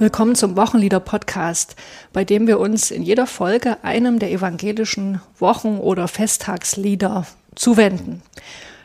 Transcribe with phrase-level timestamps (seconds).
[0.00, 1.76] Willkommen zum Wochenlieder-Podcast,
[2.14, 8.22] bei dem wir uns in jeder Folge einem der evangelischen Wochen- oder Festtagslieder zuwenden.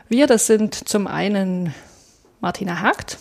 [0.10, 1.74] Wir, das sind zum einen
[2.42, 3.18] Martina Hagt,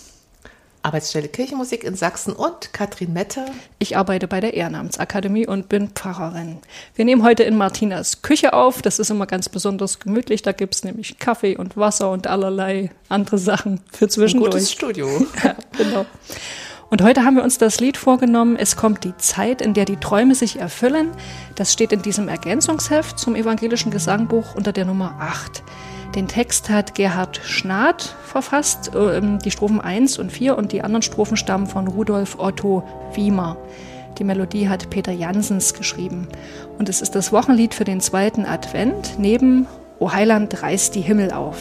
[0.83, 3.47] Arbeitsstelle Kirchenmusik in Sachsen und Katrin Mette.
[3.79, 6.59] Ich arbeite bei der Ehrenamtsakademie und bin Pfarrerin.
[6.97, 8.83] Wir nehmen heute in Martinas Küche auf.
[8.83, 10.43] Das ist immer ganz besonders gemütlich.
[10.43, 14.49] Da gibt es nämlich Kaffee und Wasser und allerlei andere Sachen für zwischendurch.
[14.49, 15.27] Ein gutes Studio.
[15.45, 16.05] ja, genau.
[16.95, 19.97] Und heute haben wir uns das Lied vorgenommen, Es kommt die Zeit, in der die
[19.97, 21.11] Träume sich erfüllen.
[21.57, 25.65] Das steht in diesem Ergänzungsheft zum evangelischen Gesangbuch unter der Nummer 8.
[26.15, 31.03] Den Text hat Gerhard Schnath verfasst, ähm, die Strophen 1 und 4 und die anderen
[31.03, 33.57] Strophen stammen von Rudolf Otto Wiemer.
[34.19, 36.29] Die Melodie hat Peter Jansens geschrieben.
[36.79, 39.67] Und es ist das Wochenlied für den zweiten Advent neben
[39.99, 41.59] O Heiland reißt die Himmel auf.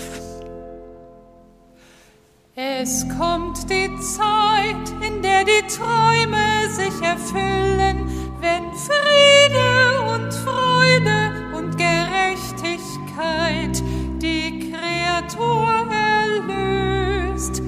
[2.83, 8.09] Es kommt die Zeit, in der die Träume sich erfüllen,
[8.41, 13.81] wenn Friede und Freude und Gerechtigkeit
[14.21, 17.61] die Kreatur erlöst.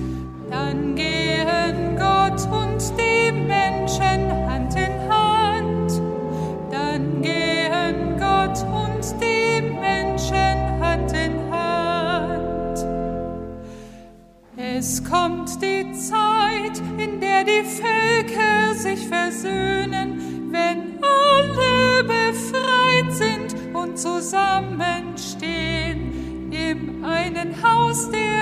[0.49, 1.64] Dann gehen
[17.45, 26.51] die Völker sich versöhnen, wenn alle befreit sind und zusammenstehen.
[26.51, 28.34] Im einen Haus der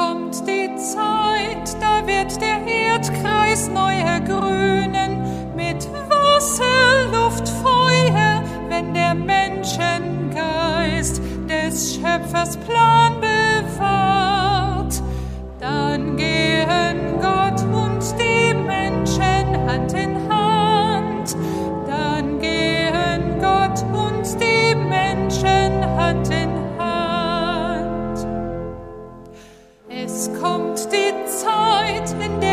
[0.00, 5.22] kommt die Zeit, da wird der Erdkreis neu ergrünen
[5.54, 15.02] mit Wasser, Luft, Feuer, wenn der Menschengeist des Schöpfers Plan bewahrt.
[15.58, 16.49] Dann gehen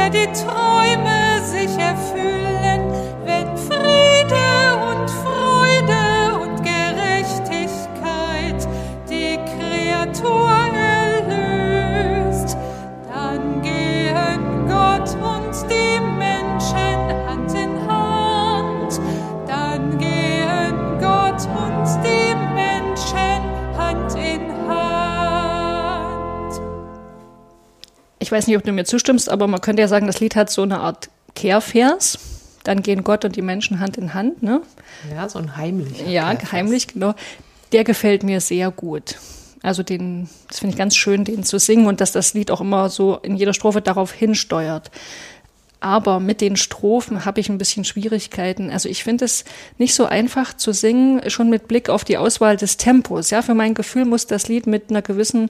[0.10, 1.07] die Träume
[28.28, 30.50] Ich weiß nicht, ob du mir zustimmst, aber man könnte ja sagen, das Lied hat
[30.50, 32.20] so eine Art Kehrvers.
[32.66, 34.62] Dann gehen Gott und die Menschen Hand in Hand, ne?
[35.16, 36.06] Ja, so ein heimlicher.
[36.10, 37.16] Ja, heimlich, genau.
[37.72, 39.16] Der gefällt mir sehr gut.
[39.64, 42.60] Also den, das finde ich ganz schön, den zu singen und dass das Lied auch
[42.60, 44.92] immer so in jeder Strophe darauf hinsteuert.
[45.80, 48.72] Aber mit den Strophen habe ich ein bisschen Schwierigkeiten.
[48.72, 49.46] Also ich finde es
[49.78, 53.30] nicht so einfach zu singen, schon mit Blick auf die Auswahl des Tempos.
[53.30, 55.50] Ja, für mein Gefühl muss das Lied mit einer gewissen,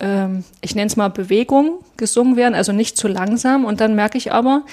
[0.00, 3.64] ähm, ich nenne es mal Bewegung gesungen werden, also nicht zu langsam.
[3.64, 4.64] Und dann merke ich aber,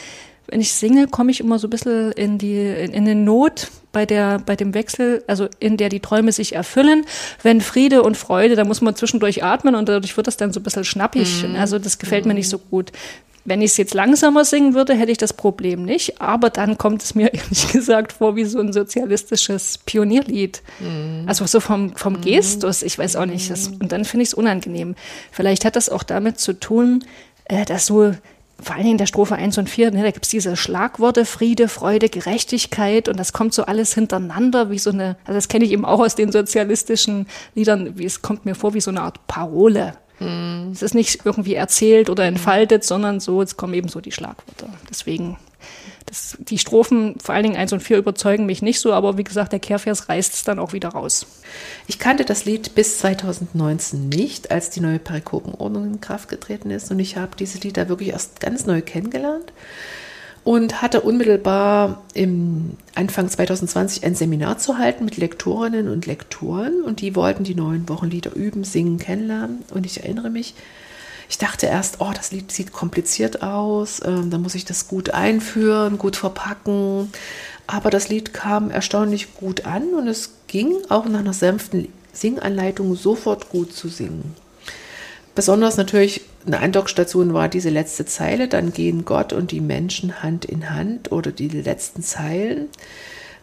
[0.48, 3.70] wenn ich singe, komme ich immer so ein bisschen in die, in, in den Not
[3.92, 7.06] bei der, bei dem Wechsel, also in der die Träume sich erfüllen.
[7.42, 10.60] Wenn Friede und Freude, da muss man zwischendurch atmen und dadurch wird das dann so
[10.60, 11.46] ein bisschen schnappig.
[11.58, 12.92] Also das gefällt mir nicht so gut.
[13.46, 16.20] Wenn ich es jetzt langsamer singen würde, hätte ich das Problem nicht.
[16.20, 20.62] Aber dann kommt es mir ehrlich gesagt vor wie so ein sozialistisches Pionierlied.
[21.28, 23.50] Also so vom, vom Gestus, ich weiß auch nicht.
[23.52, 24.96] Das, und dann finde ich es unangenehm.
[25.32, 27.06] Vielleicht hat das auch damit zu tun,
[27.46, 28.14] äh, dass so
[28.62, 31.26] vor allen Dingen in der Strophe 1 und 4, ne, da gibt es diese Schlagworte
[31.26, 35.66] Friede, Freude, Gerechtigkeit und das kommt so alles hintereinander, wie so eine, also das kenne
[35.66, 39.02] ich eben auch aus den sozialistischen Liedern, wie es kommt mir vor wie so eine
[39.02, 39.96] Art Parole.
[40.20, 44.68] Es ist nicht irgendwie erzählt oder entfaltet, sondern so, es kommen eben so die Schlagworte.
[44.90, 45.38] Deswegen,
[46.06, 49.26] das, die Strophen, vor allen Dingen 1 und 4, überzeugen mich nicht so, aber wie
[49.26, 51.26] gesagt, der Kehrvers reißt es dann auch wieder raus.
[51.88, 56.92] Ich kannte das Lied bis 2019 nicht, als die neue Perikopenordnung in Kraft getreten ist.
[56.92, 59.52] Und ich habe diese Lieder wirklich erst ganz neu kennengelernt
[60.46, 66.84] und hatte unmittelbar im Anfang 2020 ein Seminar zu halten mit Lektorinnen und Lektoren.
[66.84, 69.64] Und die wollten die neuen Wochenlieder üben, singen, kennenlernen.
[69.74, 70.54] Und ich erinnere mich,
[71.28, 75.10] ich dachte erst, oh, das Lied sieht kompliziert aus, ähm, da muss ich das gut
[75.10, 77.12] einführen, gut verpacken.
[77.66, 82.96] Aber das Lied kam erstaunlich gut an und es ging auch nach einer sanften Singanleitung
[82.96, 84.36] sofort gut zu singen.
[85.36, 90.46] Besonders natürlich eine Andockstation war diese letzte Zeile, dann gehen Gott und die Menschen Hand
[90.46, 92.70] in Hand oder die letzten Zeilen,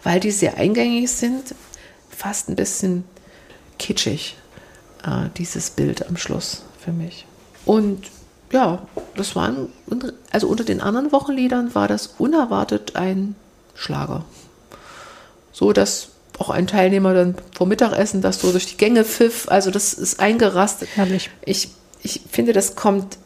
[0.03, 1.55] weil die sehr eingängig sind,
[2.11, 3.05] fast ein bisschen
[3.79, 4.37] kitschig,
[5.05, 7.27] äh, dieses Bild am Schluss für mich.
[7.65, 8.07] Und
[8.53, 8.87] ja,
[9.17, 9.73] das waren,
[10.31, 13.35] also unter den anderen Wochenliedern war das unerwartet ein
[13.75, 14.25] Schlager.
[15.53, 16.09] So, dass
[16.39, 19.49] auch ein Teilnehmer dann vor Mittagessen das so durch die Gänge pfiff.
[19.49, 20.89] Also das ist eingerastet.
[20.95, 21.31] Herrlich.
[21.45, 21.71] Ich,
[22.03, 23.19] ich finde, das kommt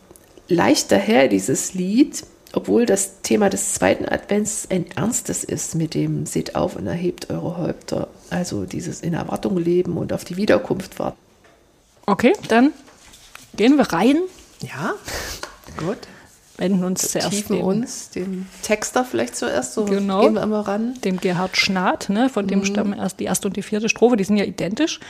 [0.48, 6.26] leicht daher, dieses Lied, obwohl das Thema des zweiten Advents ein ernstes ist, mit dem
[6.26, 8.08] seht auf und erhebt eure Häupter.
[8.30, 11.18] Also dieses in Erwartung leben und auf die Wiederkunft warten.
[12.06, 12.72] Okay, dann
[13.56, 14.16] gehen wir rein,
[14.60, 14.94] Ja,
[15.76, 15.98] gut.
[16.56, 20.20] wenden uns zuerst Tiefen dem, uns den Texter vielleicht zuerst, so Genau.
[20.22, 20.94] gehen wir immer ran.
[21.04, 24.24] dem Gerhard Schnath, ne, von dem stammen erst die erste und die vierte Strophe, die
[24.24, 25.00] sind ja identisch.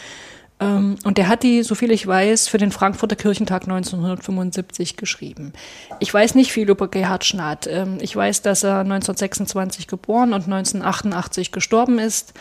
[0.59, 5.53] Ähm, und der hat die, soviel ich weiß, für den Frankfurter Kirchentag 1975 geschrieben.
[6.01, 7.67] Ich weiß nicht viel über Gerhard Schnath.
[7.67, 12.33] Ähm, ich weiß, dass er 1926 geboren und 1988 gestorben ist,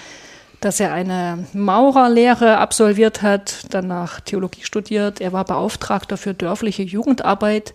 [0.62, 5.20] dass er eine Maurerlehre absolviert hat, danach Theologie studiert.
[5.20, 7.74] Er war Beauftragter für dörfliche Jugendarbeit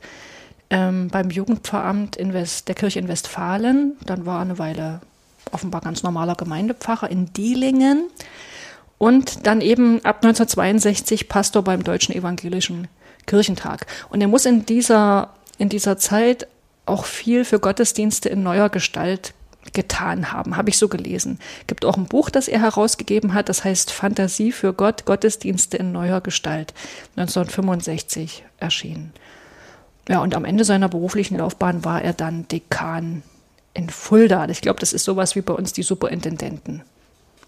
[0.70, 3.96] ähm, beim Jugendpfarramt in West, der Kirche in Westfalen.
[4.06, 5.00] Dann war er eine Weile
[5.52, 8.06] offenbar ganz normaler Gemeindepfarrer in Dielingen
[9.00, 12.86] und dann eben ab 1962 Pastor beim Deutschen Evangelischen
[13.24, 13.86] Kirchentag.
[14.10, 16.46] Und er muss in dieser, in dieser Zeit
[16.84, 19.32] auch viel für Gottesdienste in neuer Gestalt
[19.72, 21.38] getan haben, habe ich so gelesen.
[21.66, 25.92] Gibt auch ein Buch, das er herausgegeben hat, das heißt Fantasie für Gott, Gottesdienste in
[25.92, 26.74] neuer Gestalt,
[27.16, 29.14] 1965 erschienen.
[30.10, 33.22] Ja, und am Ende seiner beruflichen Laufbahn war er dann Dekan
[33.72, 34.46] in Fulda.
[34.50, 36.82] Ich glaube, das ist sowas wie bei uns die Superintendenten.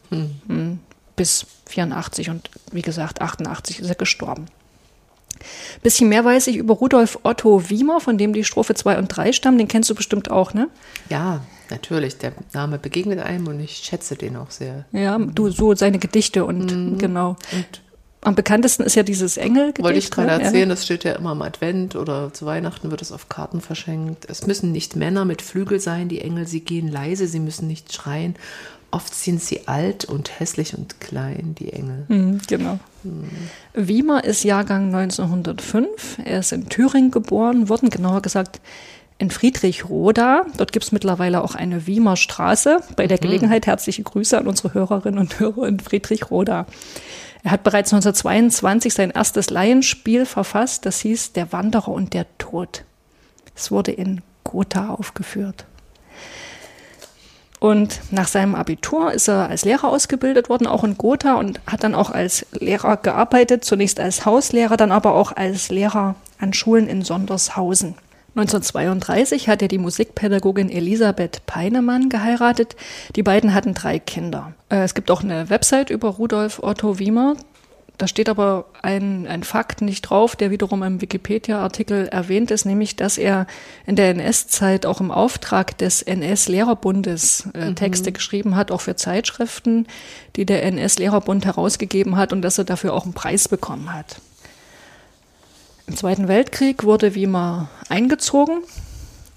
[0.09, 0.81] Hm.
[1.17, 4.47] Bis 84 und wie gesagt, 88 ist er gestorben.
[5.83, 9.33] Bisschen mehr weiß ich über Rudolf Otto Wiemer, von dem die Strophe 2 und 3
[9.33, 9.59] stammen.
[9.59, 10.69] Den kennst du bestimmt auch, ne?
[11.09, 12.19] Ja, natürlich.
[12.19, 14.85] Der Name begegnet einem und ich schätze den auch sehr.
[14.93, 17.37] Ja, du so seine Gedichte und genau.
[17.53, 17.83] Und
[18.21, 19.83] Am bekanntesten ist ja dieses Engel-Gedicht.
[19.83, 20.45] wollte ich gerade ne?
[20.45, 24.27] erzählen, das steht ja immer im Advent oder zu Weihnachten wird es auf Karten verschenkt.
[24.29, 27.93] Es müssen nicht Männer mit Flügel sein, die Engel, sie gehen leise, sie müssen nicht
[27.93, 28.37] schreien.
[28.93, 32.05] Oft sind sie alt und hässlich und klein, die Engel.
[32.09, 32.79] Mhm, genau.
[33.73, 36.19] Wiemer ist Jahrgang 1905.
[36.23, 38.61] Er ist in Thüringen geboren worden, genauer gesagt
[39.17, 40.45] in Friedrichroda.
[40.59, 42.81] Dort gibt es mittlerweile auch eine Wiemer Straße.
[42.97, 46.67] Bei der Gelegenheit herzliche Grüße an unsere Hörerinnen und Hörer in Friedrichroda.
[47.45, 50.85] Er hat bereits 1922 sein erstes Laienspiel verfasst.
[50.85, 52.85] Das hieß Der Wanderer und der Tod.
[53.55, 55.65] Es wurde in Gotha aufgeführt.
[57.63, 61.85] Und nach seinem Abitur ist er als Lehrer ausgebildet worden, auch in Gotha, und hat
[61.85, 66.89] dann auch als Lehrer gearbeitet, zunächst als Hauslehrer, dann aber auch als Lehrer an Schulen
[66.89, 67.95] in Sondershausen.
[68.35, 72.75] 1932 hat er die Musikpädagogin Elisabeth Peinemann geheiratet.
[73.15, 74.55] Die beiden hatten drei Kinder.
[74.69, 77.37] Äh, Es gibt auch eine Website über Rudolf Otto Wiemer.
[77.99, 82.97] Da steht aber ein, ein Fakt nicht drauf, der wiederum im Wikipedia-Artikel erwähnt ist, nämlich,
[82.97, 83.47] dass er
[83.87, 89.87] in der NS-Zeit auch im Auftrag des NS-Lehrerbundes äh, Texte geschrieben hat, auch für Zeitschriften,
[90.37, 94.17] die der NS-Lehrerbund herausgegeben hat und dass er dafür auch einen Preis bekommen hat.
[95.87, 98.63] Im Zweiten Weltkrieg wurde Wiemer eingezogen,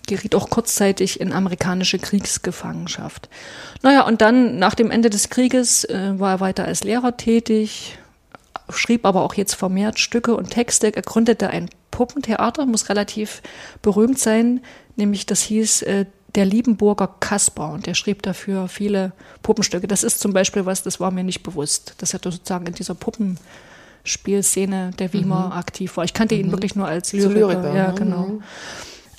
[0.07, 3.29] geriet auch kurzzeitig in amerikanische Kriegsgefangenschaft.
[3.81, 7.97] Naja, und dann nach dem Ende des Krieges äh, war er weiter als Lehrer tätig,
[8.69, 10.95] schrieb aber auch jetzt vermehrt Stücke und Texte.
[10.95, 13.41] Er gründete ein Puppentheater, muss relativ
[13.81, 14.61] berühmt sein,
[14.95, 16.05] nämlich das hieß äh,
[16.35, 19.87] Der Liebenburger Kasper und der schrieb dafür viele Puppenstücke.
[19.87, 22.95] Das ist zum Beispiel was, das war mir nicht bewusst, dass er sozusagen in dieser
[22.95, 26.03] Puppenspielszene der Wiemer aktiv war.
[26.03, 27.33] Ich kannte ihn wirklich nur als Lyriker.
[27.33, 27.95] Lyriker, ja, ne?
[27.95, 28.39] genau.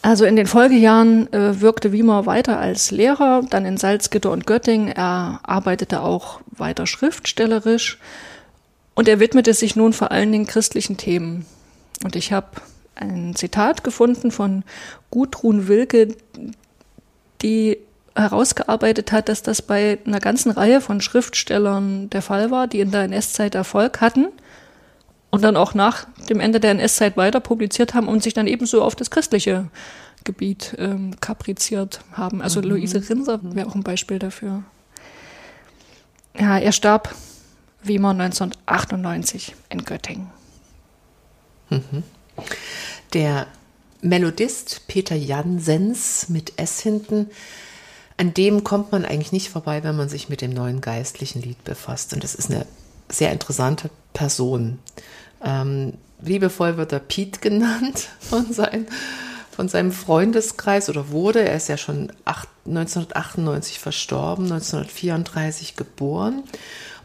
[0.02, 4.88] Also in den Folgejahren äh, wirkte Wiemer weiter als Lehrer, dann in Salzgitter und Göttingen.
[4.88, 7.98] Er arbeitete auch weiter schriftstellerisch
[8.96, 11.46] und er widmete sich nun vor allen Dingen christlichen Themen.
[12.02, 12.48] Und ich habe
[12.96, 14.64] ein Zitat gefunden von
[15.10, 16.16] Gudrun Wilke,
[17.42, 17.78] die
[18.16, 22.90] herausgearbeitet hat, dass das bei einer ganzen Reihe von Schriftstellern der Fall war, die in
[22.90, 24.28] der NS-Zeit Erfolg hatten
[25.28, 28.82] und dann auch nach dem Ende der NS-Zeit weiter publiziert haben und sich dann ebenso
[28.82, 29.68] auf das christliche
[30.24, 32.40] Gebiet ähm, kapriziert haben.
[32.40, 34.62] Also Luise Rinser wäre auch ein Beispiel dafür.
[36.38, 37.14] Ja, er starb
[37.94, 40.30] immer 1998 in Göttingen.
[43.12, 43.46] Der
[44.02, 47.30] Melodist Peter Jansens mit S hinten,
[48.18, 51.62] an dem kommt man eigentlich nicht vorbei, wenn man sich mit dem neuen geistlichen Lied
[51.64, 52.14] befasst.
[52.14, 52.66] Und das ist eine
[53.10, 54.78] sehr interessante Person.
[55.44, 58.86] Ähm, liebevoll wird er Pete genannt von, sein,
[59.50, 61.46] von seinem Freundeskreis oder wurde.
[61.46, 62.10] Er ist ja schon
[62.66, 66.42] 1998 verstorben, 1934 geboren.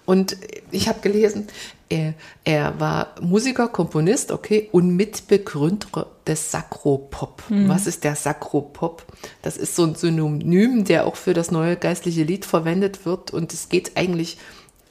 [0.05, 0.37] Und
[0.71, 1.47] ich habe gelesen,
[1.89, 7.43] er, er, war Musiker, Komponist, okay, und Mitbegründer des Sakropop.
[7.49, 7.67] Mhm.
[7.67, 9.05] Was ist der Sakropop?
[9.41, 13.31] Das ist so ein Synonym, der auch für das neue geistliche Lied verwendet wird.
[13.31, 14.37] Und es geht eigentlich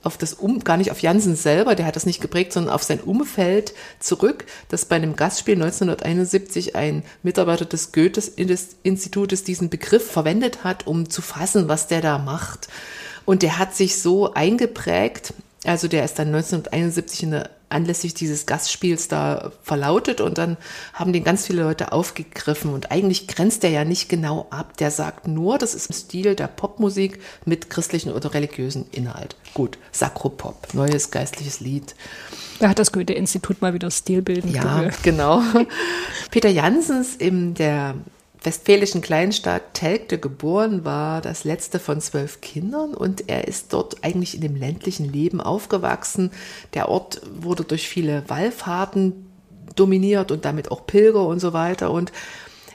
[0.02, 2.83] auf das Um, gar nicht auf Jansen selber, der hat das nicht geprägt, sondern auf
[2.83, 10.64] sein Umfeld zurück, dass bei einem Gastspiel 1971 ein Mitarbeiter des Goethe-Institutes diesen Begriff verwendet
[10.64, 12.69] hat, um zu fassen, was der da macht.
[13.25, 18.47] Und der hat sich so eingeprägt, also der ist dann 1971 in der, anlässlich dieses
[18.47, 20.57] Gastspiels da verlautet und dann
[20.93, 24.76] haben den ganz viele Leute aufgegriffen und eigentlich grenzt er ja nicht genau ab.
[24.79, 29.37] Der sagt nur, das ist ein Stil der Popmusik mit christlichen oder religiösen Inhalt.
[29.55, 31.95] Gut, Sakropop, neues geistliches Lied.
[32.59, 34.55] Da hat das Goethe-Institut mal wieder Stilbildend.
[34.55, 35.43] Ja, genau.
[36.31, 37.95] Peter Jansens in der
[38.42, 44.35] westfälischen Kleinstadt Telgte geboren, war das letzte von zwölf Kindern und er ist dort eigentlich
[44.35, 46.30] in dem ländlichen Leben aufgewachsen.
[46.75, 49.26] Der Ort wurde durch viele Wallfahrten
[49.76, 52.12] dominiert und damit auch Pilger und so weiter und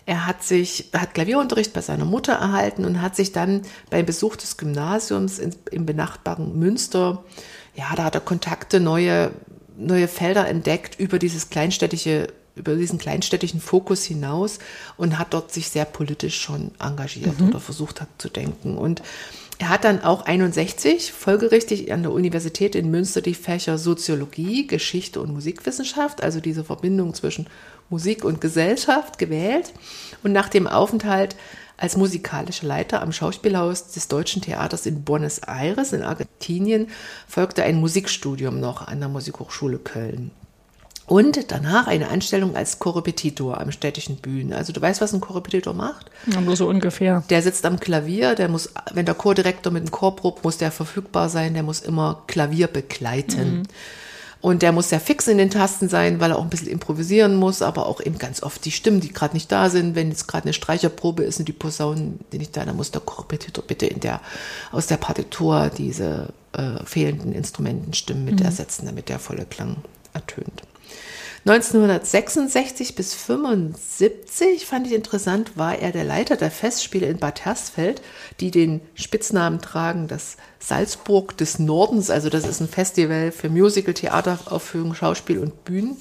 [0.05, 4.35] er hat sich, hat Klavierunterricht bei seiner Mutter erhalten und hat sich dann beim Besuch
[4.35, 7.23] des Gymnasiums in, im benachbarten Münster,
[7.73, 9.31] ja, da hat er Kontakte, neue,
[9.77, 14.59] neue Felder entdeckt über dieses kleinstädtische über diesen kleinstädtischen Fokus hinaus
[14.97, 17.49] und hat dort sich sehr politisch schon engagiert mhm.
[17.49, 18.77] oder versucht hat zu denken.
[18.77, 19.01] Und
[19.57, 25.21] er hat dann auch 61 folgerichtig an der Universität in Münster die Fächer Soziologie, Geschichte
[25.21, 27.47] und Musikwissenschaft, also diese Verbindung zwischen
[27.89, 29.71] Musik und Gesellschaft gewählt.
[30.23, 31.37] Und nach dem Aufenthalt
[31.77, 36.87] als musikalischer Leiter am Schauspielhaus des Deutschen Theaters in Buenos Aires in Argentinien
[37.27, 40.31] folgte ein Musikstudium noch an der Musikhochschule Köln.
[41.07, 44.53] Und danach eine Anstellung als Korrepetitor am städtischen Bühnen.
[44.53, 46.09] Also du weißt, was ein Korrepetitor macht?
[46.25, 47.23] Ja, nur so ungefähr.
[47.29, 50.71] Der sitzt am Klavier, der muss, wenn der Chordirektor mit dem Chor probt, muss der
[50.71, 53.57] verfügbar sein, der muss immer Klavier begleiten.
[53.57, 53.63] Mhm.
[54.41, 57.35] Und der muss sehr fix in den Tasten sein, weil er auch ein bisschen improvisieren
[57.35, 59.95] muss, aber auch eben ganz oft die Stimmen, die gerade nicht da sind.
[59.95, 63.01] Wenn jetzt gerade eine Streicherprobe ist und die Posaunen, die nicht da, dann muss der
[63.01, 64.21] Korrepetitor bitte in der,
[64.71, 68.45] aus der Partitur diese äh, fehlenden Instrumentenstimmen mit mhm.
[68.45, 69.77] ersetzen, damit der volle Klang
[70.13, 70.61] ertönt.
[71.47, 78.01] 1966 bis 75 fand ich interessant, war er der Leiter der Festspiele in Bad Hersfeld,
[78.39, 82.09] die den Spitznamen tragen, das Salzburg des Nordens.
[82.09, 85.99] Also das ist ein Festival für Musical, Theateraufführungen, Schauspiel und Bühnen.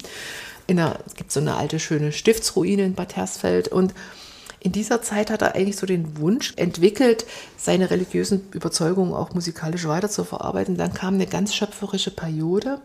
[0.65, 3.93] In einer, es gibt so eine alte schöne Stiftsruine in Bad Hersfeld und
[4.59, 9.87] in dieser Zeit hat er eigentlich so den Wunsch entwickelt, seine religiösen Überzeugungen auch musikalisch
[9.87, 10.75] weiter zu verarbeiten.
[10.75, 12.81] Dann kam eine ganz schöpferische Periode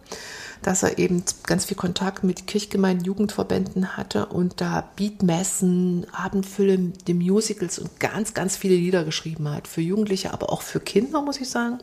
[0.62, 7.14] dass er eben ganz viel Kontakt mit Kirchgemeinden, Jugendverbänden hatte und da Beatmessen, Abendfülle, die
[7.14, 9.68] Musicals und ganz, ganz viele Lieder geschrieben hat.
[9.68, 11.78] Für Jugendliche, aber auch für Kinder, muss ich sagen.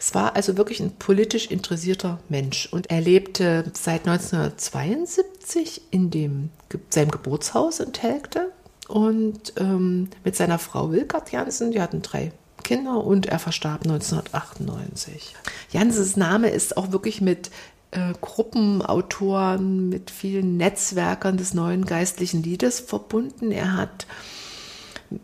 [0.00, 6.50] Es war also wirklich ein politisch interessierter Mensch und er lebte seit 1972 in dem,
[6.90, 8.52] seinem Geburtshaus in Telgte
[8.88, 12.32] und ähm, mit seiner Frau Wilgard Jansen, die hatten drei
[12.64, 15.34] Kinder und er verstarb 1998.
[15.70, 17.50] Jansens Name ist auch wirklich mit
[17.90, 23.50] äh, Gruppenautoren, mit vielen Netzwerkern des neuen geistlichen Liedes verbunden.
[23.50, 24.06] Er hat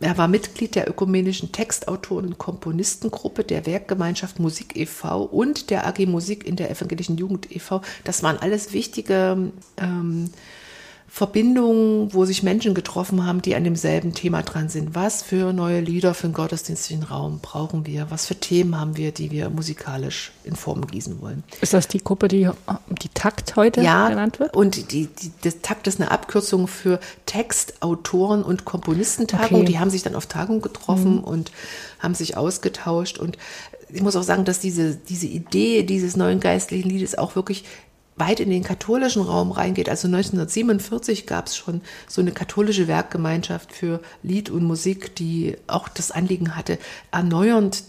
[0.00, 5.24] er war Mitglied der ökumenischen Textautoren- und Komponistengruppe der Werkgemeinschaft Musik e.V.
[5.24, 7.82] und der AG Musik in der evangelischen Jugend e.V.
[8.02, 10.30] Das waren alles wichtige ähm,
[11.14, 14.96] Verbindungen, wo sich Menschen getroffen haben, die an demselben Thema dran sind.
[14.96, 18.10] Was für neue Lieder für den gottesdienstlichen Raum brauchen wir?
[18.10, 21.44] Was für Themen haben wir, die wir musikalisch in Form gießen wollen?
[21.60, 22.50] Ist das die Gruppe, die
[23.00, 24.56] die Takt heute ja, genannt wird?
[24.56, 29.60] Und die, die, das Takt ist eine Abkürzung für Textautoren und Komponistentagung.
[29.60, 29.66] Okay.
[29.66, 31.24] Die haben sich dann auf Tagung getroffen mhm.
[31.24, 31.52] und
[32.00, 33.18] haben sich ausgetauscht.
[33.18, 33.38] Und
[33.88, 37.64] ich muss auch sagen, dass diese, diese Idee dieses neuen geistlichen Liedes auch wirklich
[38.16, 39.88] weit in den katholischen Raum reingeht.
[39.88, 45.88] Also 1947 gab es schon so eine katholische Werkgemeinschaft für Lied und Musik, die auch
[45.88, 46.78] das Anliegen hatte,
[47.10, 47.84] erneuernd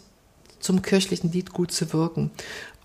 [0.59, 2.31] zum kirchlichen Lied gut zu wirken.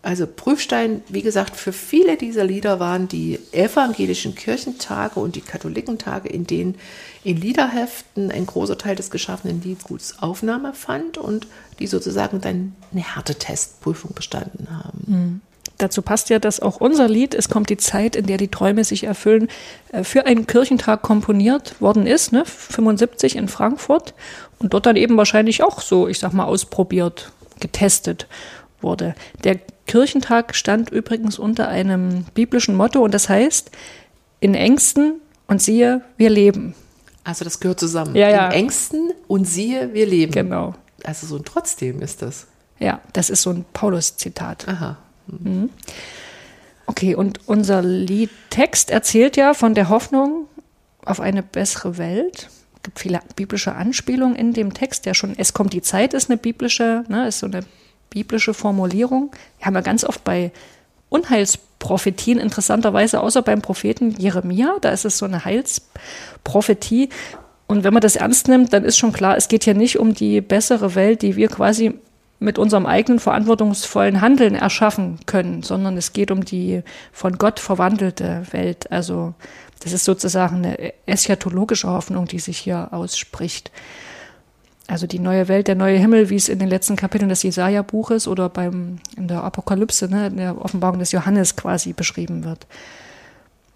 [0.02, 6.28] Also Prüfstein, wie gesagt, für viele dieser Lieder waren die evangelischen Kirchentage und die Katholikentage,
[6.28, 6.76] in denen
[7.22, 11.48] in Liederheften ein großer Teil des geschaffenen Liedguts Aufnahme fand und
[11.80, 15.04] die sozusagen dann eine Härtetestprüfung bestanden haben.
[15.06, 15.40] Mhm
[15.82, 18.84] dazu passt ja, dass auch unser Lied, es kommt die Zeit, in der die Träume
[18.84, 19.48] sich erfüllen,
[19.92, 22.44] äh, für einen Kirchentag komponiert worden ist, ne?
[22.44, 24.14] 75 in Frankfurt
[24.58, 28.26] und dort dann eben wahrscheinlich auch so, ich sag mal, ausprobiert, getestet
[28.80, 29.14] wurde.
[29.44, 33.70] Der Kirchentag stand übrigens unter einem biblischen Motto und das heißt,
[34.40, 36.74] in Ängsten und siehe, wir leben.
[37.24, 38.14] Also das gehört zusammen.
[38.14, 38.46] Ja, ja.
[38.46, 40.32] In Ängsten und siehe, wir leben.
[40.32, 40.74] Genau.
[41.04, 42.46] Also so ein Trotzdem ist das.
[42.78, 44.68] Ja, das ist so ein Paulus-Zitat.
[44.68, 44.96] Aha.
[46.86, 50.46] Okay, und unser Liedtext erzählt ja von der Hoffnung
[51.04, 52.48] auf eine bessere Welt.
[52.76, 56.30] Es gibt viele biblische Anspielungen in dem Text, der schon, es kommt die Zeit, ist
[56.30, 57.64] eine biblische, ne, ist so eine
[58.10, 59.30] biblische Formulierung.
[59.58, 60.50] Wir haben ja ganz oft bei
[61.10, 67.10] Unheilsprophetien, interessanterweise, außer beim Propheten Jeremia, da ist es so eine Heilsprophetie.
[67.66, 70.14] Und wenn man das ernst nimmt, dann ist schon klar, es geht hier nicht um
[70.14, 71.94] die bessere Welt, die wir quasi
[72.40, 76.82] mit unserem eigenen verantwortungsvollen Handeln erschaffen können, sondern es geht um die
[77.12, 78.90] von Gott verwandelte Welt.
[78.90, 79.34] Also
[79.80, 83.70] das ist sozusagen eine eschatologische Hoffnung, die sich hier ausspricht.
[84.86, 88.26] Also die neue Welt, der neue Himmel, wie es in den letzten Kapiteln des Jesaja-Buches
[88.26, 92.66] oder beim, in der Apokalypse, ne, in der Offenbarung des Johannes quasi beschrieben wird.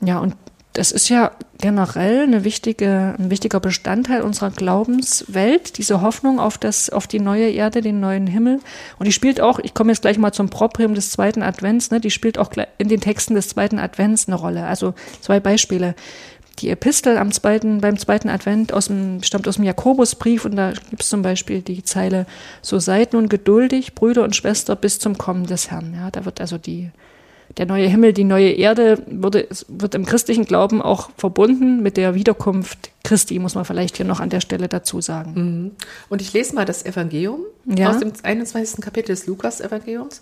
[0.00, 0.34] Ja, und
[0.74, 6.90] das ist ja generell eine wichtige, ein wichtiger Bestandteil unserer Glaubenswelt, diese Hoffnung auf, das,
[6.90, 8.58] auf die neue Erde, den neuen Himmel.
[8.98, 12.00] Und die spielt auch, ich komme jetzt gleich mal zum Proprium des zweiten Advents, ne,
[12.00, 14.66] die spielt auch in den Texten des zweiten Advents eine Rolle.
[14.66, 15.94] Also zwei Beispiele.
[16.58, 20.72] Die Epistel am zweiten, beim zweiten Advent aus dem, stammt aus dem Jakobusbrief und da
[20.90, 22.26] gibt es zum Beispiel die Zeile,
[22.62, 25.94] so seid nun geduldig, Brüder und Schwester, bis zum Kommen des Herrn.
[25.94, 26.90] Ja, da wird also die,
[27.56, 32.14] der neue Himmel, die neue Erde wurde, wird im christlichen Glauben auch verbunden mit der
[32.14, 35.72] Wiederkunft Christi, muss man vielleicht hier noch an der Stelle dazu sagen.
[36.08, 37.90] Und ich lese mal das Evangelium Ja.
[37.90, 38.80] aus dem 21.
[38.80, 40.20] Kapitel des Lukas-Evangeliums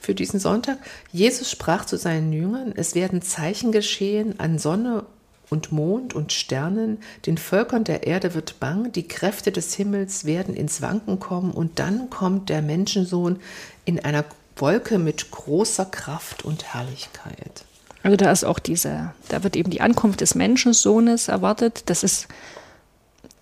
[0.00, 0.78] für diesen Sonntag.
[1.12, 5.04] Jesus sprach zu seinen Jüngern, es werden Zeichen geschehen an Sonne
[5.50, 10.54] und Mond und Sternen, den Völkern der Erde wird bang, die Kräfte des Himmels werden
[10.54, 13.38] ins Wanken kommen und dann kommt der Menschensohn
[13.84, 14.24] in einer
[14.56, 17.64] Wolke mit großer Kraft und Herrlichkeit.
[18.02, 21.84] Also da ist auch diese, da wird eben die Ankunft des Menschensohnes erwartet.
[21.86, 22.28] Das ist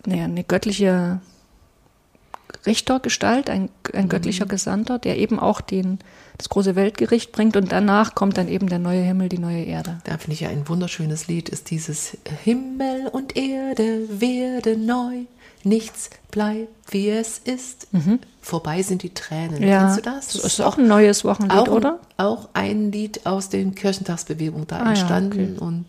[0.05, 1.21] eine, eine göttliche
[2.65, 5.99] Richtergestalt, ein, ein göttlicher Gesandter, der eben auch den,
[6.39, 9.99] das große Weltgericht bringt und danach kommt dann eben der neue Himmel, die neue Erde.
[10.05, 15.25] Da finde ich ja ein wunderschönes Lied, ist dieses Himmel und Erde werden neu,
[15.65, 17.89] nichts bleibt wie es ist.
[18.41, 19.61] Vorbei sind die Tränen.
[19.61, 20.29] Kennst du das?
[20.29, 22.01] Das ist auch ein neues Wochenlied, auch, oder?
[22.17, 25.87] Auch ein Lied aus den Kirchentagsbewegungen da Ah ja, entstanden und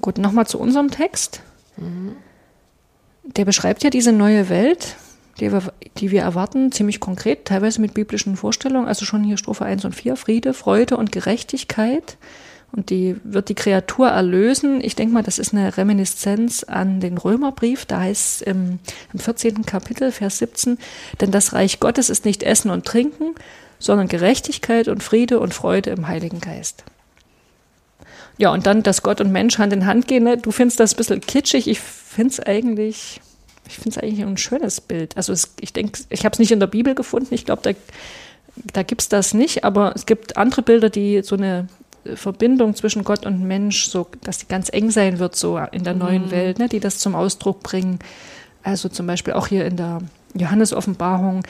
[0.00, 1.40] Gut, nochmal zu unserem Text.
[3.24, 4.96] Der beschreibt ja diese neue Welt,
[5.40, 8.88] die wir, die wir erwarten, ziemlich konkret, teilweise mit biblischen Vorstellungen.
[8.88, 12.16] Also schon hier Strophe 1 und 4, Friede, Freude und Gerechtigkeit.
[12.72, 14.80] Und die wird die Kreatur erlösen.
[14.82, 17.86] Ich denke mal, das ist eine Reminiszenz an den Römerbrief.
[17.86, 18.78] Da heißt es im,
[19.12, 19.64] im 14.
[19.64, 20.78] Kapitel, Vers 17,
[21.20, 23.34] denn das Reich Gottes ist nicht Essen und Trinken,
[23.78, 26.84] sondern Gerechtigkeit und Friede und Freude im Heiligen Geist.
[28.36, 30.24] Ja, und dann, dass Gott und Mensch Hand in Hand gehen.
[30.24, 30.36] Ne?
[30.36, 31.66] Du findest das ein bisschen kitschig.
[31.66, 33.20] Ich finde es eigentlich,
[33.66, 35.16] ich finde eigentlich ein schönes Bild.
[35.16, 37.34] Also es, ich denke, ich habe es nicht in der Bibel gefunden.
[37.34, 37.70] Ich glaube, da,
[38.72, 39.64] da gibt es das nicht.
[39.64, 41.66] Aber es gibt andere Bilder, die so eine
[42.16, 45.94] Verbindung zwischen Gott und Mensch, so, dass die ganz eng sein wird, so in der
[45.94, 46.68] neuen Welt, ne?
[46.68, 47.98] die das zum Ausdruck bringen.
[48.62, 50.00] Also zum Beispiel auch hier in der
[50.34, 51.42] Johannes-Offenbarung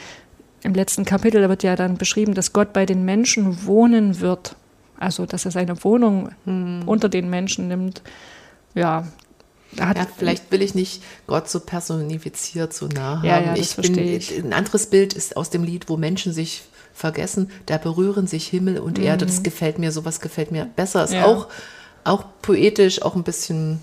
[0.63, 4.55] im letzten Kapitel, da wird ja dann beschrieben, dass Gott bei den Menschen wohnen wird.
[4.97, 6.29] Also, dass er seine Wohnung
[6.85, 8.01] unter den Menschen nimmt.
[8.75, 9.07] Ja,
[9.77, 13.25] ja, vielleicht will ich nicht Gott so personifiziert so nah haben.
[13.25, 13.97] Ja, ja, ich bin.
[13.97, 16.63] Ein anderes Bild ist aus dem Lied, wo Menschen sich
[16.99, 19.25] vergessen, da berühren sich Himmel und Erde.
[19.25, 21.03] Das gefällt mir, sowas gefällt mir besser.
[21.05, 21.15] Ist Mhm.
[21.17, 21.25] Ja.
[21.25, 21.47] auch,
[22.03, 23.79] auch poetisch, auch ein bisschen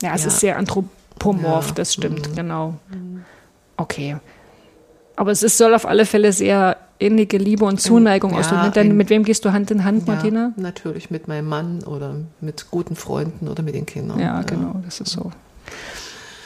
[0.00, 0.28] Ja, es Ja.
[0.28, 1.72] ist sehr anthropomorph, Ja.
[1.72, 1.74] Mhm.
[1.74, 2.74] das stimmt, genau.
[3.76, 4.16] Okay.
[5.16, 8.78] Aber es ist, soll auf alle Fälle sehr innige Liebe und Zuneigung ja, ausdrücken.
[8.78, 10.52] Ein- mit wem gehst du Hand in Hand, Martina?
[10.56, 14.20] Ja, natürlich mit meinem Mann oder mit guten Freunden oder mit den Kindern.
[14.20, 15.32] Ja, genau, das ist so.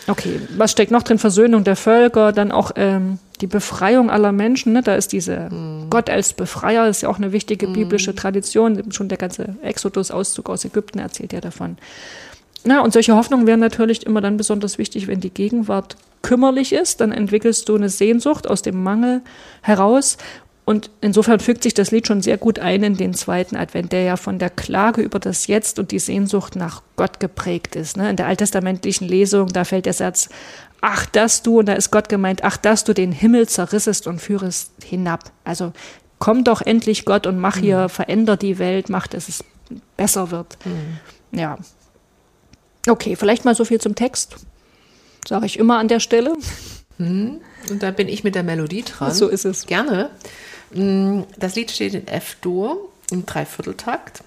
[0.08, 1.18] Okay, was steckt noch drin?
[1.18, 4.72] Versöhnung der Völker, dann auch ähm, die Befreiung aller Menschen.
[4.72, 4.82] Ne?
[4.82, 5.50] Da ist diese
[5.90, 8.90] Gott als Befreier, ist ja auch eine wichtige biblische Tradition.
[8.92, 11.76] Schon der ganze Exodus-Auszug aus Ägypten erzählt ja davon.
[12.64, 17.00] Na, und solche Hoffnungen wären natürlich immer dann besonders wichtig, wenn die Gegenwart kümmerlich ist.
[17.00, 19.20] Dann entwickelst du eine Sehnsucht aus dem Mangel
[19.60, 20.16] heraus.
[20.64, 24.02] Und insofern fügt sich das Lied schon sehr gut ein in den zweiten Advent, der
[24.02, 27.96] ja von der Klage über das Jetzt und die Sehnsucht nach Gott geprägt ist.
[27.96, 28.08] Ne?
[28.08, 30.28] In der alttestamentlichen Lesung, da fällt der Satz,
[30.80, 34.20] ach, dass du, und da ist Gott gemeint, ach, dass du den Himmel zerrissest und
[34.20, 35.32] führest hinab.
[35.42, 35.72] Also
[36.20, 39.42] komm doch endlich Gott und mach hier, veränder die Welt, mach, dass es
[39.96, 40.56] besser wird.
[41.32, 41.58] Ja.
[42.88, 44.36] Okay, vielleicht mal so viel zum Text.
[45.26, 46.34] Sage ich immer an der Stelle.
[47.70, 49.12] Und da bin ich mit der Melodie dran.
[49.12, 49.66] So ist es.
[49.66, 50.10] Gerne.
[50.72, 54.22] Mm, Das Lied steht in F-Dur im Dreivierteltakt.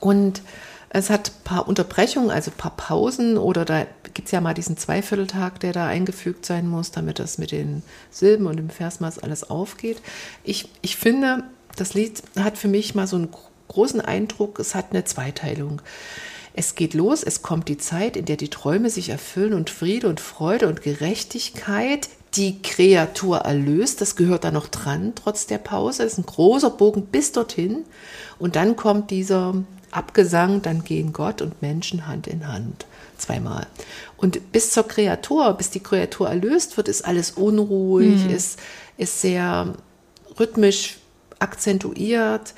[0.00, 0.42] Und
[0.90, 4.54] es hat ein paar Unterbrechungen, also ein paar Pausen oder da gibt es ja mal
[4.54, 9.18] diesen Zweivierteltag, der da eingefügt sein muss, damit das mit den Silben und dem Versmaß
[9.18, 10.00] alles aufgeht.
[10.44, 11.44] Ich, ich finde,
[11.76, 13.28] das Lied hat für mich mal so einen
[13.68, 15.82] großen Eindruck, es hat eine Zweiteilung.
[16.58, 20.08] Es geht los, es kommt die Zeit, in der die Träume sich erfüllen und Friede
[20.08, 24.00] und Freude und Gerechtigkeit die Kreatur erlöst.
[24.00, 26.02] Das gehört da noch dran, trotz der Pause.
[26.02, 27.84] Das ist ein großer Bogen bis dorthin.
[28.40, 29.54] Und dann kommt dieser
[29.92, 32.86] Abgesang, dann gehen Gott und Menschen Hand in Hand.
[33.18, 33.68] Zweimal.
[34.16, 38.30] Und bis zur Kreatur, bis die Kreatur erlöst wird, ist alles unruhig, mhm.
[38.30, 38.58] ist,
[38.96, 39.74] ist sehr
[40.40, 40.98] rhythmisch
[41.38, 42.52] akzentuiert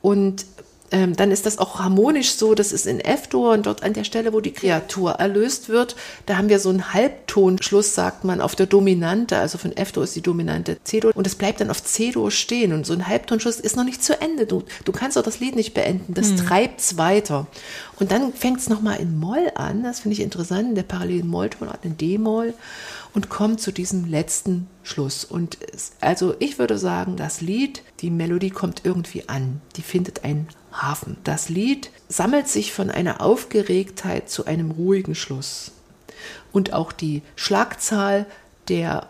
[0.00, 0.46] und
[0.92, 4.04] ähm, dann ist das auch harmonisch so, das ist in F-Dur und dort an der
[4.04, 8.54] Stelle, wo die Kreatur erlöst wird, da haben wir so einen Halbtonschluss, sagt man, auf
[8.54, 12.30] der Dominante, also von F-Dur ist die Dominante C-Dur und es bleibt dann auf C-Dur
[12.30, 14.46] stehen und so ein Halbtonschluss ist noch nicht zu Ende.
[14.46, 16.46] Du, du kannst auch das Lied nicht beenden, das hm.
[16.76, 17.46] es weiter.
[17.98, 21.28] Und dann fängt es nochmal in Moll an, das finde ich interessant, in der parallelen
[21.28, 22.52] Molltonart in D-Moll
[23.14, 25.24] und kommt zu diesem letzten Schluss.
[25.24, 30.24] Und es, also ich würde sagen, das Lied, die Melodie kommt irgendwie an, die findet
[30.24, 31.16] einen Hafen.
[31.24, 35.72] Das Lied sammelt sich von einer Aufgeregtheit zu einem ruhigen Schluss.
[36.52, 38.26] Und auch die Schlagzahl
[38.68, 39.08] der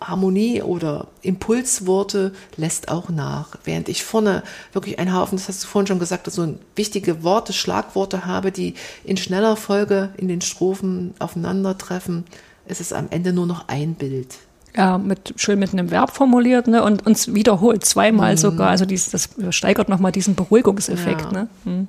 [0.00, 3.50] Harmonie oder Impulsworte lässt auch nach.
[3.64, 7.52] Während ich vorne wirklich einen Haufen, das hast du vorhin schon gesagt, so wichtige Worte,
[7.52, 12.24] Schlagworte habe, die in schneller Folge in den Strophen aufeinandertreffen,
[12.66, 14.38] ist es am Ende nur noch ein Bild.
[14.74, 18.38] Ja, mit, schön mit einem Verb formuliert ne, und uns wiederholt, zweimal mhm.
[18.38, 18.70] sogar.
[18.70, 21.20] Also dies, das steigert nochmal diesen Beruhigungseffekt.
[21.20, 21.32] Ja.
[21.32, 21.48] Ne?
[21.64, 21.88] Mhm.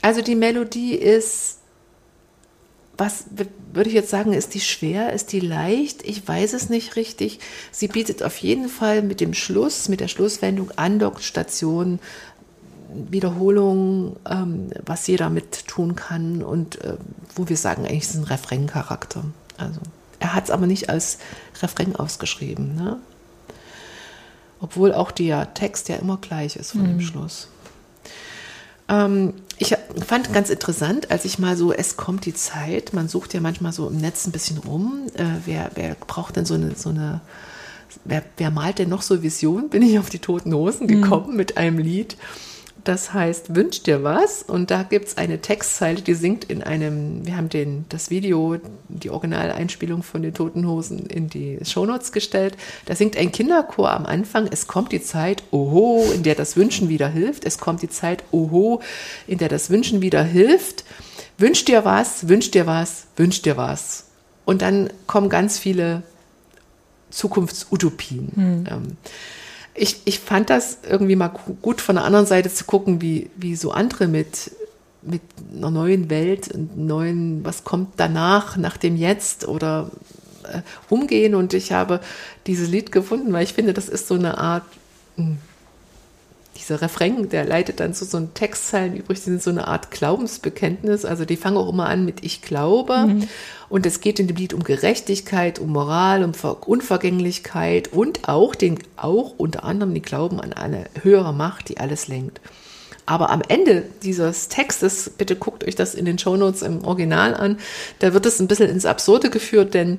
[0.00, 1.58] Also die Melodie ist,
[2.96, 3.26] was
[3.72, 6.02] würde ich jetzt sagen, ist die schwer, ist die leicht?
[6.02, 7.40] Ich weiß es nicht richtig.
[7.70, 11.98] Sie bietet auf jeden Fall mit dem Schluss, mit der Schlusswendung Andockstation,
[13.10, 16.96] Wiederholung, ähm, was jeder mit tun kann und äh,
[17.34, 19.24] wo wir sagen, eigentlich ist es ein Refrain-Charakter.
[19.58, 19.80] Also.
[20.20, 21.18] Er hat es aber nicht als
[21.62, 22.74] Refrain ausgeschrieben.
[22.74, 22.98] Ne?
[24.60, 26.86] Obwohl auch der Text ja immer gleich ist von mhm.
[26.86, 27.48] dem Schluss.
[28.88, 29.76] Ähm, ich
[30.06, 33.72] fand ganz interessant, als ich mal so, es kommt die Zeit, man sucht ja manchmal
[33.72, 37.20] so im Netz ein bisschen rum, äh, wer, wer braucht denn so eine, so eine
[38.04, 39.68] wer, wer malt denn noch so Vision?
[39.68, 41.02] Bin ich auf die Toten Hosen mhm.
[41.02, 41.36] gekommen mhm.
[41.36, 42.16] mit einem Lied
[42.88, 47.26] das heißt Wünsch dir was und da gibt es eine Textzeile, die singt in einem,
[47.26, 48.56] wir haben den, das Video,
[48.88, 52.56] die Originaleinspielung von den Toten Hosen in die Shownotes gestellt.
[52.86, 56.88] Da singt ein Kinderchor am Anfang, es kommt die Zeit, oho, in der das Wünschen
[56.88, 57.44] wieder hilft.
[57.44, 58.80] Es kommt die Zeit, oho,
[59.26, 60.84] in der das Wünschen wieder hilft.
[61.36, 64.06] Wünsch dir was, wünsch dir was, wünsch dir was.
[64.46, 66.02] Und dann kommen ganz viele
[67.10, 68.32] Zukunftsutopien.
[68.34, 68.64] Hm.
[68.70, 68.96] Ähm,
[69.78, 73.56] ich, ich fand das irgendwie mal gut von der anderen Seite zu gucken, wie, wie
[73.56, 74.50] so andere mit,
[75.02, 75.22] mit
[75.56, 79.90] einer neuen Welt und neuen, was kommt danach, nach dem Jetzt oder
[80.44, 81.34] äh, umgehen.
[81.34, 82.00] Und ich habe
[82.46, 84.64] dieses Lied gefunden, weil ich finde, das ist so eine Art,
[85.16, 85.38] hm,
[86.58, 89.90] dieser Refrain, der leitet dann zu so einen Textzeilen übrig, die sind so eine Art
[89.90, 91.04] Glaubensbekenntnis.
[91.04, 92.96] Also die fangen auch immer an mit Ich glaube.
[93.06, 93.28] Mhm.
[93.68, 96.32] Und es geht in dem Lied um Gerechtigkeit, um Moral, um
[96.66, 102.08] Unvergänglichkeit und auch den, auch unter anderem den Glauben an eine höhere Macht, die alles
[102.08, 102.40] lenkt.
[103.04, 107.58] Aber am Ende dieses Textes, bitte guckt euch das in den Shownotes im Original an,
[108.00, 109.98] da wird es ein bisschen ins Absurde geführt, denn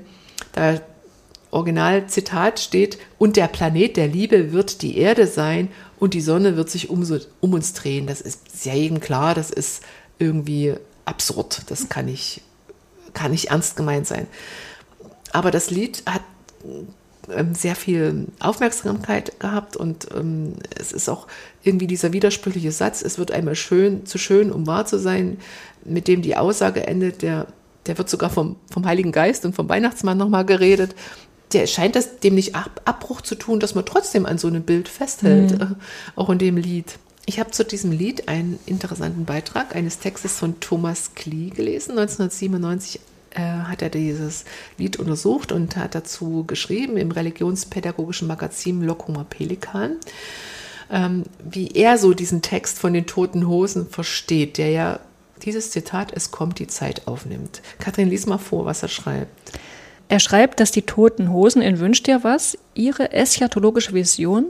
[0.54, 0.80] da
[1.52, 6.70] Originalzitat steht, und der Planet der Liebe wird die Erde sein und die Sonne wird
[6.70, 7.06] sich um,
[7.42, 8.08] um uns drehen.
[8.08, 9.84] Das ist sehr jedem klar, das ist
[10.20, 11.64] irgendwie absurd.
[11.68, 12.42] Das kann nicht,
[13.14, 14.28] kann nicht ernst gemeint sein.
[15.32, 16.22] Aber das Lied hat
[17.30, 21.28] ähm, sehr viel Aufmerksamkeit gehabt und ähm, es ist auch
[21.64, 25.38] irgendwie dieser widersprüchliche Satz, es wird einmal schön, zu schön, um wahr zu sein,
[25.84, 27.48] mit dem die Aussage endet, der,
[27.86, 30.96] der wird sogar vom, vom Heiligen Geist und vom Weihnachtsmann nochmal geredet
[31.54, 34.64] der scheint das dem nicht Ab Abbruch zu tun, dass man trotzdem an so einem
[34.64, 35.62] Bild festhält, mhm.
[35.62, 35.68] äh,
[36.16, 37.00] auch in dem Lied.
[37.26, 41.92] Ich habe zu diesem Lied einen interessanten Beitrag eines Textes von Thomas Klee gelesen.
[41.92, 43.00] 1997
[43.32, 44.46] äh, hat er dieses
[44.78, 49.98] Lied untersucht und hat dazu geschrieben im religionspädagogischen Magazin Lockumer Pelikan,
[50.92, 55.00] ähm, wie er so diesen Text von den toten Hosen versteht, der ja
[55.44, 57.62] dieses Zitat, es kommt die Zeit aufnimmt.
[57.80, 59.60] Kathrin, lies mal vor, was er schreibt.
[60.10, 64.48] Er schreibt, dass die Toten Hosen in Wünsch dir was ihre eschatologische Vision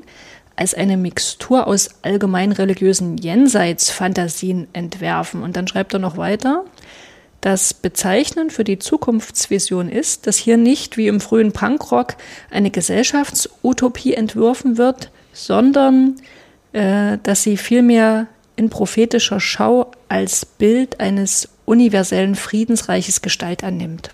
[0.55, 5.43] als eine Mixtur aus allgemein religiösen Jenseitsfantasien entwerfen.
[5.43, 6.63] Und dann schreibt er noch weiter,
[7.41, 12.15] das bezeichnend für die Zukunftsvision ist, dass hier nicht wie im frühen Punkrock
[12.51, 16.15] eine Gesellschaftsutopie entworfen wird, sondern
[16.73, 24.11] äh, dass sie vielmehr in prophetischer Schau als Bild eines universellen Friedensreiches Gestalt annimmt.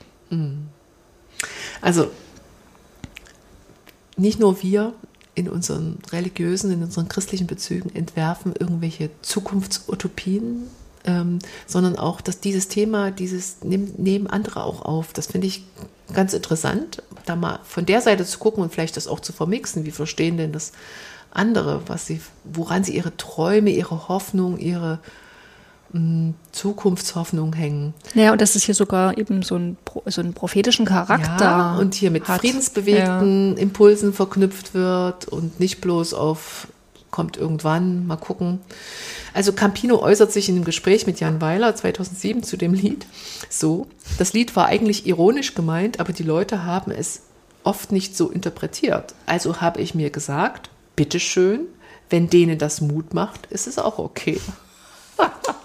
[1.85, 2.09] Also
[4.17, 4.93] nicht nur wir
[5.35, 10.67] in unseren religiösen, in unseren christlichen Bezügen entwerfen irgendwelche Zukunftsutopien,
[11.05, 15.13] ähm, sondern auch, dass dieses Thema, dieses nehmen, andere auch auf.
[15.13, 15.63] Das finde ich
[16.11, 19.85] ganz interessant, da mal von der Seite zu gucken und vielleicht das auch zu vermixen.
[19.85, 20.71] Wie verstehen denn das
[21.29, 24.97] andere, was sie, woran sie ihre Träume, ihre Hoffnung, ihre
[26.51, 27.93] Zukunftshoffnung hängen.
[28.13, 31.45] Ja, und das ist hier sogar eben so, ein, so einen prophetischen Charakter.
[31.45, 32.41] Ja, und hier mit hat.
[32.41, 36.67] friedensbewegten Impulsen verknüpft wird und nicht bloß auf
[37.11, 38.59] kommt irgendwann, mal gucken.
[39.33, 43.05] Also Campino äußert sich in einem Gespräch mit Jan Weiler 2007 zu dem Lied
[43.49, 47.21] so, das Lied war eigentlich ironisch gemeint, aber die Leute haben es
[47.63, 49.15] oft nicht so interpretiert.
[49.25, 51.61] Also habe ich mir gesagt, bitteschön,
[52.09, 54.39] wenn denen das Mut macht, ist es auch okay.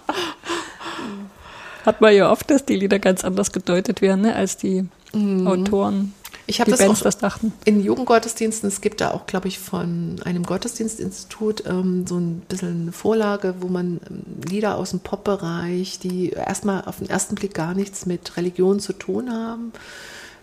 [1.85, 5.99] Hat man ja oft, dass die Lieder ganz anders gedeutet werden, ne, als die Autoren,
[5.99, 6.13] Mhm.
[6.51, 7.53] Ich habe das Bands auch das dachten.
[7.65, 12.83] in Jugendgottesdiensten, es gibt da auch, glaube ich, von einem Gottesdienstinstitut ähm, so ein bisschen
[12.83, 17.55] eine Vorlage, wo man ähm, Lieder aus dem Pop-Bereich, die erstmal auf den ersten Blick
[17.55, 19.73] gar nichts mit Religion zu tun haben,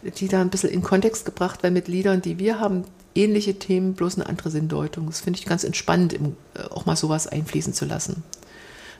[0.01, 3.93] die da ein bisschen in Kontext gebracht werden mit Liedern, die wir haben, ähnliche Themen,
[3.93, 5.07] bloß eine andere Sinndeutung.
[5.07, 8.23] Das finde ich ganz entspannend, im, äh, auch mal sowas einfließen zu lassen.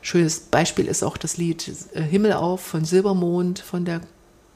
[0.07, 3.99] Schönes Beispiel ist auch das Lied äh, Himmel auf von Silbermond von der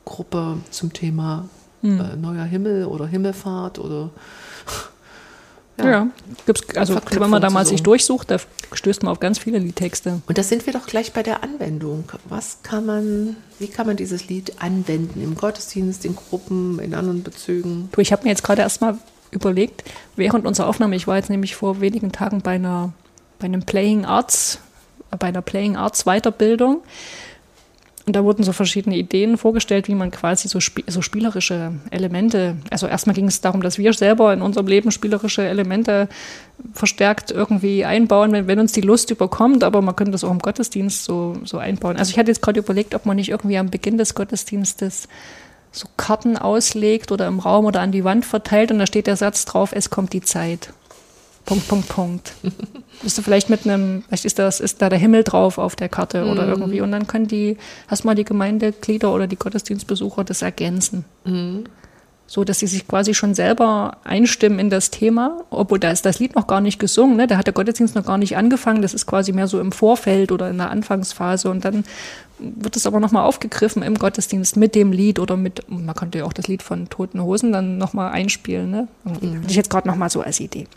[0.06, 1.50] Gruppe zum Thema
[1.82, 2.00] Hm.
[2.00, 4.12] äh, neuer Himmel oder Himmelfahrt oder
[5.78, 6.08] Ja,
[6.46, 8.38] gibt's, also wenn man da mal sich durchsucht, da
[8.72, 10.22] stößt man auf ganz viele Liedtexte.
[10.28, 12.04] Und da sind wir doch gleich bei der Anwendung.
[12.30, 17.24] Was kann man, wie kann man dieses Lied anwenden im Gottesdienst, in Gruppen, in anderen
[17.24, 17.90] Bezügen?
[17.94, 19.00] Du, ich habe mir jetzt gerade erst mal
[19.32, 19.84] überlegt,
[20.16, 22.94] während unserer Aufnahme, ich war jetzt nämlich vor wenigen Tagen bei einer,
[23.40, 24.60] bei einem Playing Arts,
[25.20, 26.82] bei einer Playing Arts Weiterbildung.
[28.08, 32.58] Und da wurden so verschiedene Ideen vorgestellt, wie man quasi so, sp so spielerische Elemente,
[32.72, 36.10] also erstmal ging es darum, dass wir selber in unserem Leben spielerische Elemente
[36.74, 40.40] verstärkt irgendwie einbauen, wenn, wenn uns die Lust überkommt, aber man könnte das auch im
[40.40, 41.96] Gottesdienst so, so einbauen.
[41.98, 45.08] Also ich hatte jetzt gerade überlegt, ob man nicht irgendwie am Beginn des Gottesdienstes
[45.72, 49.16] so Karten auslegt oder im Raum oder an die Wand verteilt und da steht der
[49.16, 50.74] Satz drauf, es kommt die Zeit.
[51.52, 52.34] Punkt, Punkt, Punkt.
[53.04, 55.90] Bist du vielleicht mit einem, vielleicht ist das, ist da der Himmel drauf auf der
[55.90, 57.58] Karte oder irgendwie und dann können die,
[57.90, 61.04] erstmal die Gemeindeglieder oder die Gottesdienstbesucher das ergänzen.
[62.26, 66.20] So, dass sie sich quasi schon selber einstimmen in das Thema, obwohl da ist das
[66.20, 67.28] Lied noch gar nicht gesungen, ne?
[67.28, 70.32] da hat der Gottesdienst noch gar nicht angefangen, das ist quasi mehr so im Vorfeld
[70.32, 71.84] oder in der Anfangsphase und dann
[72.40, 76.24] wird es aber nochmal aufgegriffen im Gottesdienst mit dem Lied oder mit, man könnte ja
[76.24, 78.88] auch das Lied von Toten Hosen dann nochmal einspielen, ne?
[79.04, 79.36] Irgendwie.
[79.36, 80.68] Hatte ich jetzt gerade nochmal so als Idee.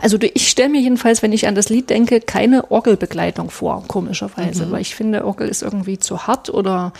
[0.00, 4.70] Also ich stelle mir jedenfalls, wenn ich an das Lied denke, keine Orgelbegleitung vor, komischerweise,
[4.70, 6.92] weil ich finde, Orgel ist irgendwie zu hart oder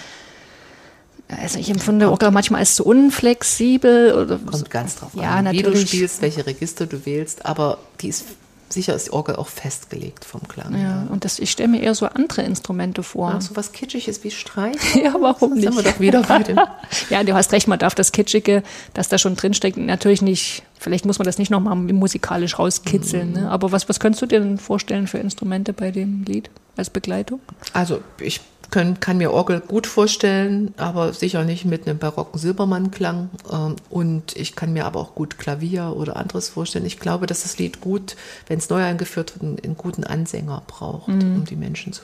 [1.29, 5.63] also ich empfinde Orgel manchmal als zu unflexibel oder Kommt ganz drauf Ja, an, wie
[5.63, 5.89] du natürlich.
[5.89, 8.25] spielst, welche Register du wählst, aber die ist,
[8.69, 10.79] sicher ist die Orgel auch festgelegt vom Klang.
[10.81, 13.33] ja, und das, ich stelle mir eher so andere Instrumente vor.
[13.37, 14.77] Ach, so was Kitschiges wie Streich.
[14.97, 15.75] Ja, warum das nicht?
[15.75, 16.59] Sind wir doch wieder bei dem.
[17.11, 18.63] Ja, du hast recht, man darf das Kitschige,
[18.95, 23.51] das da schon drinsteckt, natürlich nicht, vielleicht muss man das nicht nochmal musikalisch rauskitzeln, ne?
[23.51, 27.41] aber was, was könntest du dir denn vorstellen für Instrumente bei dem Lied als Begleitung?
[27.73, 33.31] Also ich können, kann mir Orgel gut vorstellen, aber sicher nicht mit einem barocken Silbermannklang.
[33.53, 36.87] Ähm, Und ich kann mir aber auch gut Klavier oder anderes vorstellen.
[36.87, 38.17] Ich glaube, dass das Lied gut,
[38.49, 42.03] wenn es neu eingeführt wird, einen, guten Ansänger braucht, um die Menschen zu,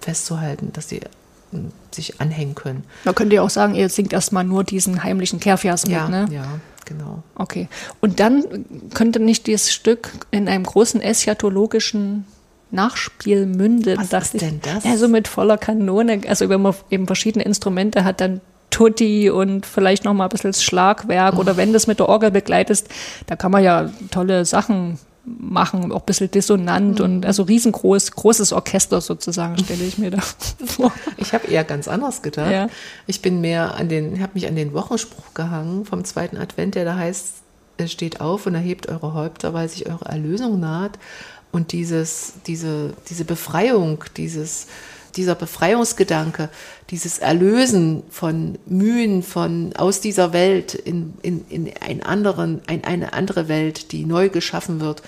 [0.00, 1.00] festzuhalten, dass sie
[1.52, 2.84] ähm, sich anhängen können.
[3.04, 6.28] Man könnte ja auch sagen, ihr singt erstmal nur diesen heimlichen Kehrvers mit, Ja, ne?
[6.30, 7.22] ja, genau.
[7.34, 7.68] Okay.
[8.00, 8.44] Und dann
[8.94, 12.24] könnte nicht dieses Stück in einem großen eschatologischen
[12.70, 13.98] Nachspiel münden.
[13.98, 14.84] Was dachte ist denn das?
[14.84, 16.20] Ja, so mit voller Kanone.
[16.28, 20.50] Also wenn man eben verschiedene Instrumente hat, dann Tutti und vielleicht noch mal ein bisschen
[20.50, 22.88] das Schlagwerk oder wenn das mit der Orgel begleitest,
[23.26, 28.52] da kann man ja tolle Sachen machen, auch ein bisschen dissonant und also riesengroß, großes
[28.52, 30.20] Orchester sozusagen, stelle ich mir da
[30.66, 30.92] vor.
[31.16, 32.50] Ich habe eher ganz anders gedacht.
[32.50, 32.68] Ja.
[33.06, 36.84] Ich bin mehr an den, habe mich an den Wochenspruch gehangen vom zweiten Advent, der
[36.84, 37.34] da heißt,
[37.86, 40.98] steht auf und erhebt eure Häupter, weil sich eure Erlösung naht.
[41.52, 44.66] Und dieses, diese, diese Befreiung, dieses,
[45.16, 46.50] dieser Befreiungsgedanke,
[46.90, 53.12] dieses Erlösen von Mühen, von aus dieser Welt in, in, in einen anderen, ein, eine
[53.12, 55.02] andere Welt, die neu geschaffen wird,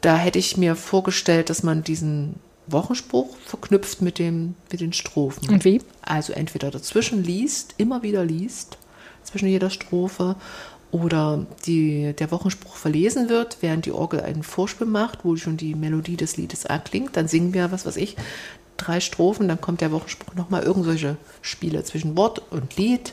[0.00, 2.34] da hätte ich mir vorgestellt, dass man diesen
[2.66, 5.48] Wochenspruch verknüpft mit, dem, mit den Strophen.
[5.48, 5.80] Und wie?
[6.02, 8.78] Also entweder dazwischen liest, immer wieder liest,
[9.24, 10.36] zwischen jeder Strophe,
[10.92, 15.74] oder die, der Wochenspruch verlesen wird, während die Orgel einen Vorspiel macht, wo schon die
[15.74, 18.16] Melodie des Liedes erklingt, dann singen wir, was weiß ich,
[18.76, 23.12] drei Strophen, dann kommt der Wochenspruch nochmal irgendwelche Spiele zwischen Wort und Lied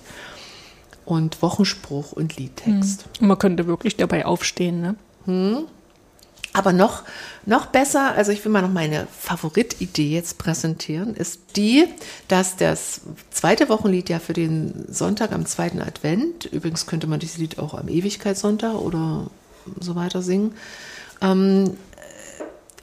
[1.05, 3.05] und Wochenspruch und Liedtext.
[3.19, 4.81] Und man könnte wirklich dabei aufstehen,
[5.25, 5.65] ne?
[6.57, 7.03] Aber noch,
[7.45, 11.85] noch besser, also ich will mal noch meine Favoritidee jetzt präsentieren, ist die,
[12.27, 17.37] dass das zweite Wochenlied ja für den Sonntag am zweiten Advent, übrigens könnte man dieses
[17.37, 19.29] Lied auch am Ewigkeitssonntag oder
[19.79, 20.55] so weiter singen,
[21.21, 21.77] ähm,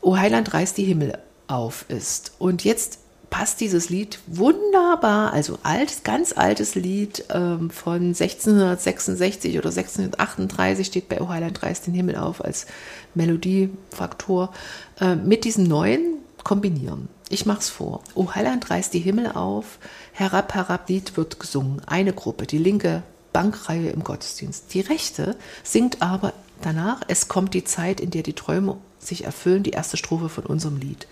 [0.01, 2.35] O Heiland reißt die Himmel auf ist.
[2.39, 3.01] Und jetzt
[3.35, 11.09] passt dieses Lied wunderbar, also alt, ganz altes Lied ähm, von 1666 oder 1638 steht
[11.09, 12.67] bei O Heiland reißt den Himmel auf als
[13.15, 14.55] Melodiefaktor,
[15.01, 17.09] äh, mit diesem neuen kombinieren.
[17.29, 18.05] Ich mach's vor.
[18.15, 19.81] O Heiland reißt die Himmel auf,
[20.13, 21.83] herab, herab, Lied wird gesungen.
[21.87, 24.73] Eine Gruppe, die linke Bankreihe im Gottesdienst.
[24.75, 29.63] Die rechte singt aber danach, es kommt die Zeit, in der die Träume sich erfüllen,
[29.63, 31.07] die erste Strophe von unserem Lied.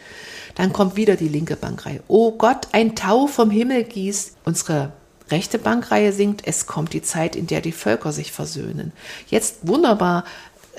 [0.55, 2.03] Dann kommt wieder die linke Bankreihe.
[2.09, 4.37] O Gott, ein Tau vom Himmel gießt.
[4.45, 4.93] Unsere
[5.31, 8.93] rechte Bankreihe singt, es kommt die Zeit, in der die Völker sich versöhnen.
[9.29, 10.25] Jetzt wunderbar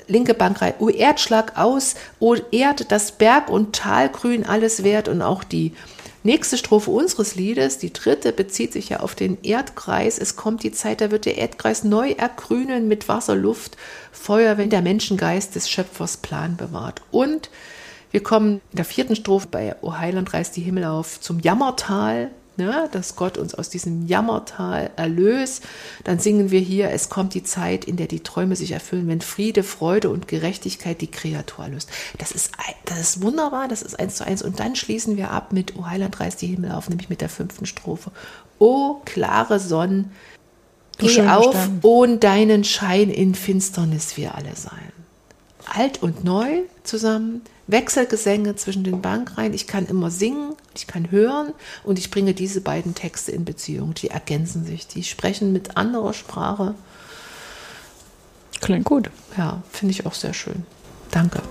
[0.06, 5.44] linke Bankreihe, O Erdschlag aus, O Erd, das Berg und Talgrün alles wert und auch
[5.44, 5.72] die
[6.24, 10.18] nächste Strophe unseres Liedes, die dritte, bezieht sich ja auf den Erdkreis.
[10.18, 13.76] Es kommt die Zeit, da wird der Erdkreis neu ergrünen mit Wasser, Luft,
[14.10, 17.02] Feuer, wenn der Menschengeist des Schöpfers Plan bewahrt.
[17.10, 17.50] Und
[18.10, 22.30] wir kommen in der vierten Strophe bei O Heiland reißt die Himmel auf zum Jammertal
[22.56, 25.64] ne, dass Gott uns aus diesem Jammertal erlöst,
[26.04, 29.20] dann singen wir hier, es kommt die Zeit, in der die Träume sich erfüllen, wenn
[29.20, 31.88] Friede, Freude und Gerechtigkeit die Kreatur löst.
[32.18, 32.52] Das ist,
[32.84, 34.42] das ist wunderbar, das ist eins zu eins.
[34.42, 37.28] Und dann schließen wir ab mit O Heiland reißt die Himmel auf, nämlich mit der
[37.28, 38.10] fünften Strophe.
[38.58, 40.10] O klare Sonne,
[40.98, 44.92] geh auf, ohne deinen Schein in Finsternis wir alle sein.
[45.66, 49.54] Alt und neu zusammen, Wechselgesänge zwischen den Bankreihen.
[49.54, 53.94] Ich kann immer singen, ich kann hören und ich bringe diese beiden Texte in Beziehung.
[53.94, 56.74] Die ergänzen sich, die sprechen mit anderer Sprache.
[58.60, 59.10] Klingt gut.
[59.36, 60.64] Ja, finde ich auch sehr schön.
[61.10, 61.42] Danke.